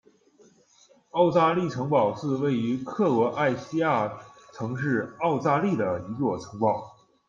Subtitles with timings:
[1.11, 4.11] 奥扎利城堡是位于克罗埃西亚
[4.51, 6.83] 城市奥扎利的一座城堡。